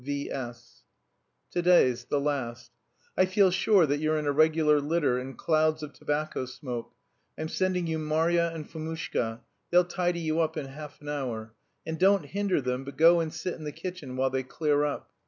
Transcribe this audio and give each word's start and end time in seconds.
V. 0.03 0.31
S." 0.31 0.81
To 1.51 1.61
day's, 1.61 2.05
the 2.05 2.19
last: 2.19 2.71
"I 3.15 3.25
feel 3.27 3.51
sure 3.51 3.85
that 3.85 3.99
you're 3.99 4.17
in 4.17 4.25
a 4.25 4.31
regular 4.31 4.79
litter 4.79 5.19
and 5.19 5.37
clouds 5.37 5.83
of 5.83 5.93
tobacco 5.93 6.47
smoke. 6.47 6.95
I'm 7.37 7.47
sending 7.49 7.85
you 7.85 7.99
Marya 7.99 8.49
and 8.51 8.67
Fomushka. 8.67 9.41
They'll 9.69 9.85
tidy 9.85 10.21
you 10.21 10.39
up 10.39 10.57
in 10.57 10.65
half 10.65 11.01
an 11.01 11.09
hour. 11.09 11.53
And 11.85 11.99
don't 11.99 12.25
hinder 12.25 12.61
them, 12.61 12.83
but 12.83 12.97
go 12.97 13.19
and 13.19 13.31
sit 13.31 13.53
in 13.53 13.63
the 13.63 13.71
kitchen 13.71 14.15
while 14.17 14.31
they 14.31 14.41
clear 14.41 14.85
up. 14.85 15.11